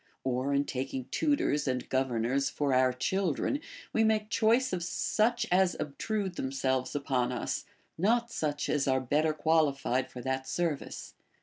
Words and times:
Or, 0.23 0.51
in 0.51 0.65
taking 0.65 1.05
tutors 1.11 1.67
and 1.67 1.87
governors 1.87 2.49
for 2.49 2.73
our 2.73 2.91
children, 2.91 3.59
we 3.93 4.03
make 4.03 4.31
choice 4.31 4.73
of 4.73 4.81
such 4.83 5.45
as 5.51 5.77
obtrude 5.79 6.37
themselves 6.37 6.95
upon 6.95 7.31
us, 7.31 7.65
not 7.99 8.31
such 8.31 8.67
as 8.67 8.87
are 8.87 8.99
better 8.99 9.31
qualified 9.31 10.09
for 10.09 10.21
that 10.23 10.47
service. 10.47 11.13